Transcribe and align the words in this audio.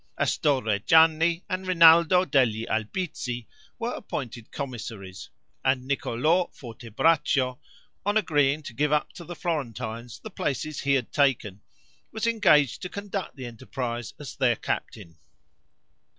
Astorre 0.19 0.79
Gianni 0.83 1.43
and 1.47 1.67
Rinaldo 1.67 2.25
degli 2.25 2.65
Albizzi 2.67 3.45
were 3.77 3.91
appointed 3.93 4.51
commissaries, 4.51 5.29
and 5.63 5.85
Niccolo 5.87 6.49
Fortebraccio, 6.55 7.59
on 8.03 8.17
agreeing 8.17 8.63
to 8.63 8.73
give 8.73 8.91
up 8.91 9.13
to 9.13 9.23
the 9.23 9.35
Florentines 9.35 10.17
the 10.23 10.31
places 10.31 10.79
he 10.79 10.95
had 10.95 11.11
taken, 11.11 11.61
was 12.11 12.25
engaged 12.25 12.81
to 12.81 12.89
conduct 12.89 13.35
the 13.35 13.45
enterprise 13.45 14.15
as 14.17 14.35
their 14.35 14.55
captain. 14.55 15.19